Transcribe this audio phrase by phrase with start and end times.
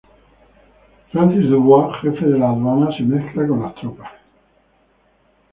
[1.11, 4.09] Francis Dubois, jefe de las aduanas, se mezcla con las tropas.